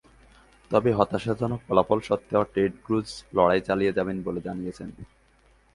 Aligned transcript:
তবে 0.71 0.89
হতাশাজনক 0.93 1.59
ফলাফল 1.67 1.99
সত্ত্বেও 1.99 2.43
টেড 2.53 2.71
ক্রুজ 2.85 3.07
লড়াই 3.33 3.61
চালিয়ে 3.61 3.95
যাবেন 3.97 4.17
বলে 4.21 4.39
জানিয়েছেন। 4.41 4.89